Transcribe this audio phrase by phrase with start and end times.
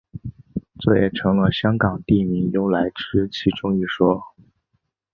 [0.79, 4.33] 这也成了香港地名由来之其中一说。